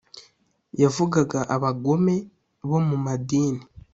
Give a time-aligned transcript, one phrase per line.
[0.81, 2.15] yavugaga abagome
[2.69, 3.63] bo mu madini.